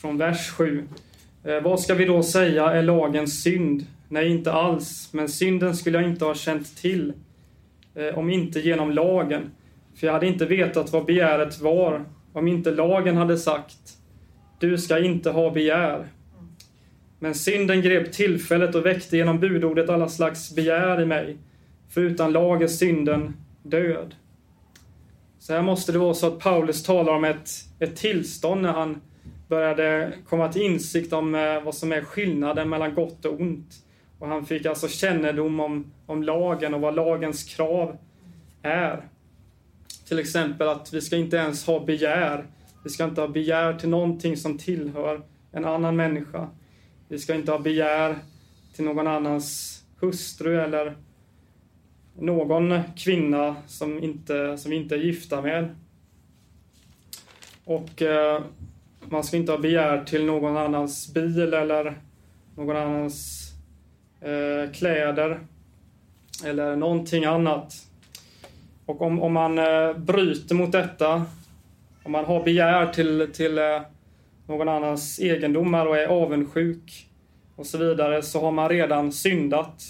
[0.00, 0.84] Från vers 7.
[1.44, 3.86] Eh, vad ska vi då säga är lagens synd?
[4.08, 5.08] Nej, inte alls.
[5.12, 7.12] Men synden skulle jag inte ha känt till
[7.94, 9.50] eh, om inte genom lagen.
[9.94, 13.96] För jag hade inte vetat vad begäret var om inte lagen hade sagt
[14.58, 16.08] Du ska inte ha begär.
[17.18, 21.36] Men synden grep tillfället och väckte genom budordet alla slags begär i mig.
[21.88, 24.14] För utan lag är synden död.
[25.38, 29.00] Så här måste det vara så att Paulus talar om ett, ett tillstånd när han
[29.50, 33.74] började komma till insikt om eh, vad som är skillnaden mellan gott och ont.
[34.18, 37.96] Och han fick alltså kännedom om, om lagen och vad lagens krav
[38.62, 39.08] är.
[40.08, 42.46] Till exempel att vi ska inte ens ha begär.
[42.84, 45.22] Vi ska inte ha begär till någonting som tillhör
[45.52, 46.48] en annan människa.
[47.08, 48.18] Vi ska inte ha begär
[48.74, 50.96] till någon annans hustru eller
[52.18, 55.74] någon kvinna som, inte, som vi inte är gifta med.
[57.64, 58.42] Och eh,
[59.10, 61.94] man ska inte ha begär till någon annans bil eller
[62.56, 63.48] någon annans
[64.20, 65.40] eh, kläder
[66.44, 67.74] eller någonting annat.
[68.86, 71.24] Och om, om man eh, bryter mot detta,
[72.02, 73.80] om man har begär till, till eh,
[74.46, 77.08] någon annans egendomar och är avundsjuk
[77.56, 79.82] och så vidare, så har man redan syndat.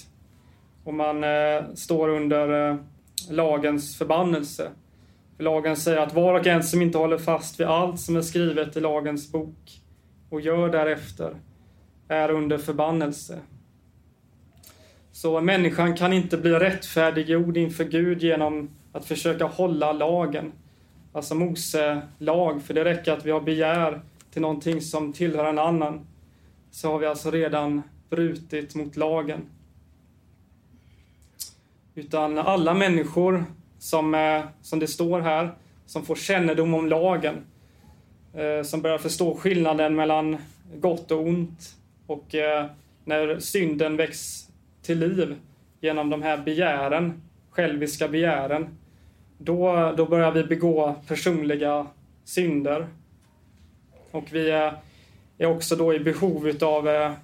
[0.84, 2.76] Och man eh, står under eh,
[3.30, 4.70] lagens förbannelse.
[5.40, 8.76] Lagen säger att var och en som inte håller fast vid allt som är skrivet
[8.76, 9.80] i lagens bok
[10.30, 11.34] och gör därefter
[12.08, 13.38] är under förbannelse.
[15.12, 20.52] Så människan kan inte bli rättfärdiggjord inför Gud genom att försöka hålla lagen.
[21.12, 24.00] Alltså Mose lag, för det räcker att vi har begär
[24.32, 26.06] till någonting som tillhör en annan.
[26.70, 29.40] Så har vi alltså redan brutit mot lagen.
[31.94, 33.44] Utan alla människor
[33.80, 35.50] som, eh, som det står här,
[35.86, 37.34] som får kännedom om lagen,
[38.34, 40.36] eh, som börjar förstå skillnaden mellan
[40.74, 41.76] gott och ont
[42.06, 42.66] och eh,
[43.04, 44.48] när synden väcks
[44.82, 45.36] till liv
[45.80, 48.68] genom de här begären, själviska begären,
[49.38, 51.86] då, då börjar vi begå personliga
[52.24, 52.86] synder.
[54.10, 57.14] Och vi är, också då i behov av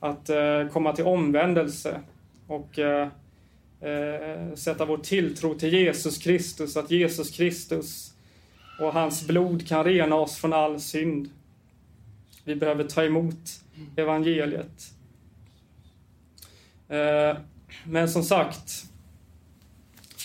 [0.00, 0.30] att
[0.72, 2.00] komma till omvändelse
[2.46, 2.78] och
[3.80, 8.14] eh, sätta vår tilltro till Jesus Kristus, att Jesus Kristus
[8.80, 11.30] och hans blod kan rena oss från all synd.
[12.44, 13.60] Vi behöver ta emot
[13.96, 14.92] evangeliet.
[16.88, 17.36] Eh,
[17.84, 18.84] men som sagt,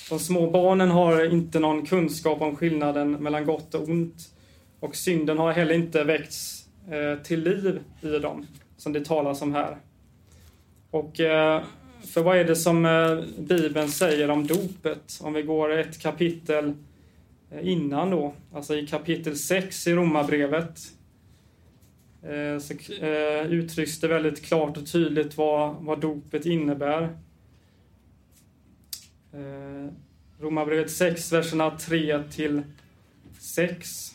[0.09, 4.31] de små barnen har inte någon kunskap om skillnaden mellan gott och ont.
[4.79, 8.47] Och synden har heller inte väckts eh, till liv i dem,
[8.77, 9.77] som det talas om här.
[10.91, 11.63] Och eh,
[12.07, 15.19] för vad är det som eh, Bibeln säger om dopet?
[15.21, 16.73] Om vi går ett kapitel
[17.51, 20.79] eh, innan då, alltså i kapitel 6 i Romarbrevet,
[22.23, 22.73] eh, så
[23.49, 27.17] uttrycks det väldigt klart och tydligt vad, vad dopet innebär.
[30.39, 32.61] Romarbrevet 6, verserna 3 till
[33.39, 34.11] 6.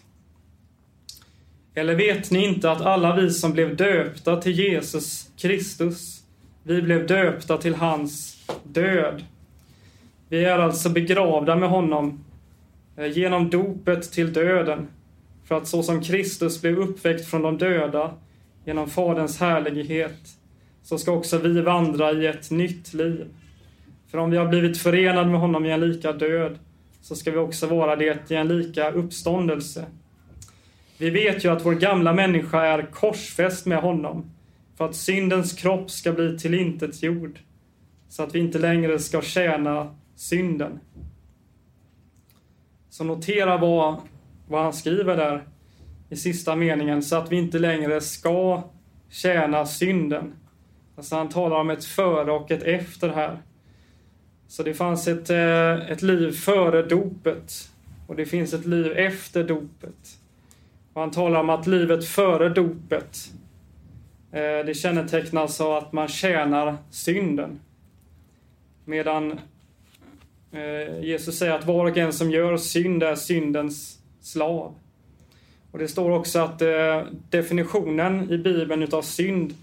[1.74, 6.19] Eller vet ni inte att alla vi som blev döpta till Jesus Kristus,
[6.70, 9.24] vi blev döpta till hans död.
[10.28, 12.24] Vi är alltså begravda med honom
[12.96, 14.88] eh, genom dopet till döden
[15.44, 18.14] för att så som Kristus blev uppväckt från de döda
[18.64, 20.18] genom Faderns härlighet,
[20.82, 23.26] så ska också vi vandra i ett nytt liv.
[24.10, 26.58] För om vi har blivit förenade med honom i en lika död,
[27.00, 29.84] så ska vi också vara det i en lika uppståndelse.
[30.98, 34.30] Vi vet ju att vår gamla människa är korsfäst med honom,
[34.80, 37.38] för att syndens kropp ska bli tillintetgjord,
[38.08, 40.80] så att vi inte längre ska tjäna synden.
[42.90, 44.00] Så notera vad
[44.48, 45.44] vad han skriver där
[46.08, 48.62] i sista meningen, så att vi inte längre ska
[49.08, 50.32] tjäna synden.
[50.96, 53.38] Alltså han talar om ett före och ett efter här.
[54.48, 57.70] Så det fanns ett, eh, ett liv före dopet
[58.06, 60.18] och det finns ett liv efter dopet.
[60.92, 63.32] Och han talar om att livet före dopet
[64.32, 67.60] Eh, det kännetecknas av alltså att man tjänar synden.
[68.84, 69.40] Medan
[70.52, 74.74] eh, Jesus säger att var och en som gör synd är syndens slav.
[75.70, 79.54] Och Det står också att eh, definitionen i Bibeln utav synd,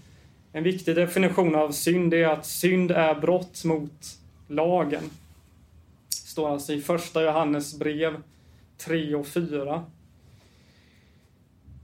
[0.52, 5.02] en viktig definition av synd är att synd är brott mot lagen.
[6.08, 8.22] Det står alltså i första Johannes brev
[8.78, 9.84] 3 och 4.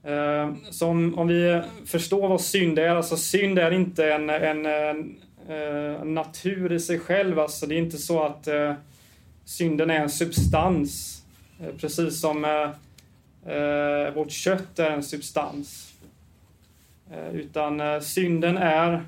[0.05, 4.67] Eh, så om, om vi förstår vad synd är, alltså synd är inte en, en,
[4.67, 5.17] en,
[5.49, 8.73] eh, natur i sig själv, alltså det är inte så att eh,
[9.45, 11.23] synden är en substans,
[11.61, 12.45] eh, precis som
[13.47, 15.91] eh, vårt kött är en substans.
[17.33, 19.03] utan synden är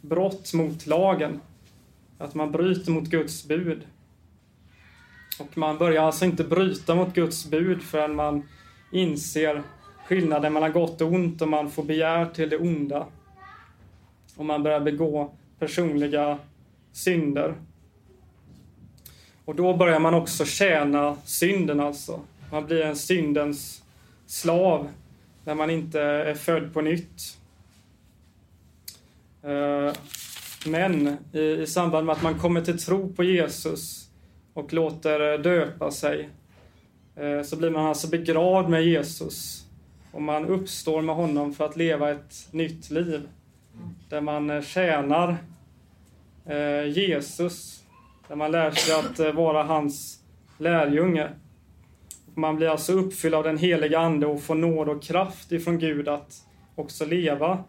[0.00, 1.40] brott mot lagen.
[2.18, 3.82] Att man bryter mot Guds bud.
[5.40, 8.42] Och man börjar alltså inte bryta mot Guds bud förrän man
[8.90, 9.62] inser
[10.06, 13.06] skillnaden mellan gott och ont och man får begär till det onda.
[14.36, 16.38] Och man börjar begå personliga
[16.92, 17.54] synder.
[19.44, 22.20] Och då börjar man också tjäna synden alltså.
[22.52, 23.82] Man blir en syndens
[24.26, 24.88] slav
[25.44, 27.38] när man inte är född på nytt.
[29.42, 29.92] Eh,
[30.66, 34.10] men i, samband med att man kommer till tro på Jesus
[34.54, 36.28] och låter döpa sig
[37.20, 39.66] Eh, så blir man alltså begravd med Jesus
[40.12, 43.28] och man uppstår med honom för att leva ett nytt liv
[44.08, 45.36] där man eh, tjänar
[46.46, 47.82] eh, Jesus,
[48.28, 50.22] där man lär sig att vara hans
[50.58, 51.28] lärjunge.
[52.34, 56.08] Man blir alltså uppfylld av den heliga Ande och får nåd och kraft ifrån Gud
[56.08, 56.44] att
[56.74, 57.64] också leva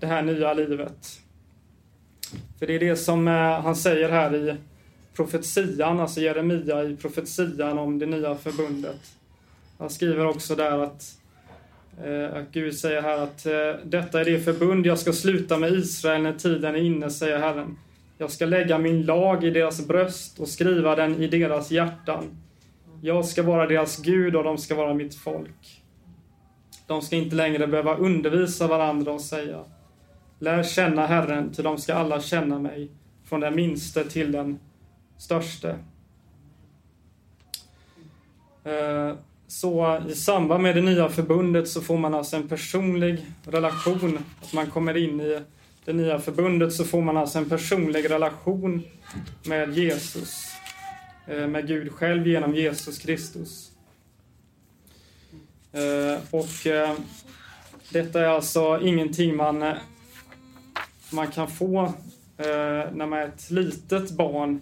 [0.00, 1.20] det här nya livet.
[2.58, 4.56] För det är det som han säger här i
[5.16, 9.00] profetian, alltså Jeremia i profetian om det nya förbundet.
[9.78, 11.18] Han skriver också där att,
[12.04, 15.72] eh, att Gud säger här att eh, detta är det förbund jag ska sluta med
[15.72, 17.76] Israel när tiden är inne, säger Herren.
[18.18, 22.24] Jag ska lägga min lag i deras bröst och skriva den i deras hjärtan.
[23.00, 25.82] Jag ska vara deras Gud och de ska vara mitt folk.
[26.86, 29.64] De ska inte längre behöva undervisa varandra och säga
[30.38, 32.90] Lär känna Herren, till de ska alla känna mig,
[33.24, 34.58] från den minste till den
[35.18, 35.78] störste.
[38.64, 39.14] Eh,
[39.46, 44.18] så i samband med det nya förbundet så får man alltså en personlig relation.
[44.42, 45.40] Att man kommer in i
[45.84, 48.82] det nya förbundet så får man alltså en personlig relation
[49.44, 50.52] med Jesus.
[51.26, 53.70] Eh, med Gud själv genom Jesus Kristus.
[55.72, 56.48] Eh, och
[57.90, 59.74] detta är alltså ingenting man
[61.10, 61.92] man kan få
[62.36, 64.60] när man är ett litet barn.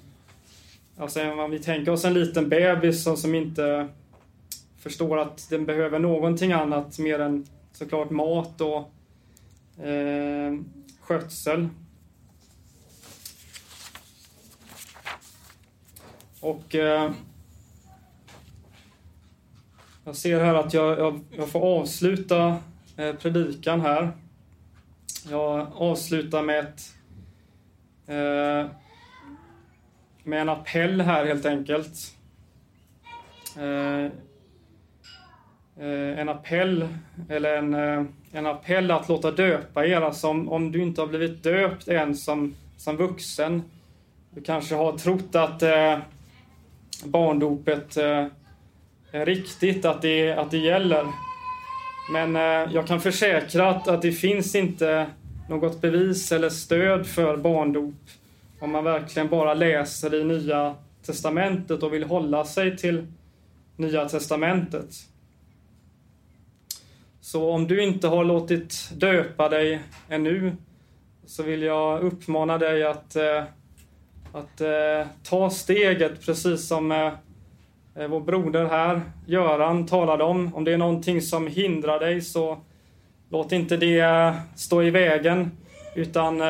[0.97, 3.89] Alltså om vi tänker oss en liten bebis som, som inte
[4.79, 8.91] förstår att den behöver någonting annat mer än såklart mat och
[9.85, 10.59] eh,
[11.01, 11.69] skötsel.
[16.41, 17.13] Och eh,
[20.05, 22.57] jag ser här att jag, jag, jag får avsluta
[22.97, 24.13] eh, predikan här.
[25.31, 26.95] Jag avslutar med ett
[28.07, 28.82] eh,
[30.25, 32.15] med en appell här helt enkelt.
[33.57, 34.05] Eh,
[35.85, 36.89] eh en appell,
[37.29, 40.01] eller en, eh, en appell att låta döpa er.
[40.01, 43.63] Alltså om, om du inte har blivit döpt än som, som vuxen.
[44.31, 45.99] Du kanske har trott att eh,
[47.05, 48.27] barndopet eh,
[49.13, 51.07] är riktigt, att det, att det gäller.
[52.13, 55.07] Men eh, jag kan försäkra att, att det finns inte
[55.49, 57.95] något bevis eller stöd för barndop
[58.63, 60.75] om man verkligen bara läser i Nya
[61.07, 63.07] Testamentet och vill hålla sig till
[63.77, 64.89] Nya Testamentet.
[67.21, 70.57] Så om du inte har låtit döpa dig ännu
[71.27, 73.43] så vill jag uppmana dig att, eh,
[74.33, 80.55] att eh, ta steget precis som eh, vår broder här, Göran, talade om.
[80.55, 82.59] Om det är någonting som hindrar dig så
[83.29, 85.51] låt inte det stå i vägen
[85.95, 86.41] utan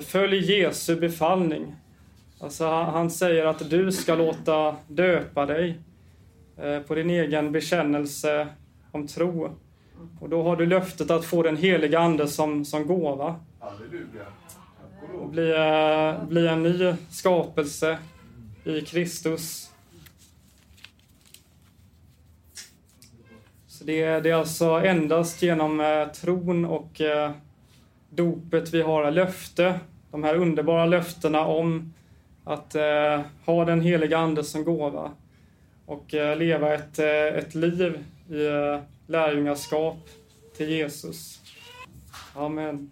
[0.00, 1.76] följ Jesu befallning.
[2.40, 5.78] Alltså, han säger att du ska låta döpa dig
[6.86, 8.48] på din egen bekännelse
[8.92, 9.56] om tro.
[10.20, 13.40] Och då har du löftet att få den heliga Ande som, som gåva.
[15.20, 15.54] Och bli,
[16.28, 17.98] bli en ny skapelse
[18.64, 19.70] i Kristus.
[23.66, 27.30] Så det, det är alltså endast genom eh, tron och eh,
[28.10, 29.80] dopet vi har löfte,
[30.10, 31.94] de här underbara löftena om
[32.44, 35.10] att eh, ha den heliga Ande som gåva
[35.86, 40.08] och eh, leva ett, eh, ett liv i eh, lärjungaskap
[40.56, 41.40] till Jesus.
[42.34, 42.68] Amen.
[42.68, 42.90] Amen.